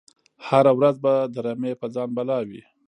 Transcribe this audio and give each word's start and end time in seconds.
هره 0.47 0.71
ورځ 0.79 0.95
به 1.03 1.13
د 1.33 1.35
رمی 1.45 1.73
په 1.81 1.87
ځان 1.93 2.09
بلا 2.17 2.39
وي 2.47 2.61